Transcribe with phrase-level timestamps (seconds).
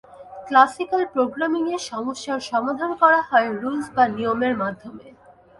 [0.47, 5.05] Classical programming এ সমস্যার সমাধান করা হয় রুলস বা নিয়মের মাধ্যমে।